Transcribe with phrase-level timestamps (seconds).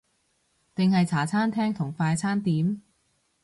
[0.73, 2.81] 定係茶餐廳同快餐店？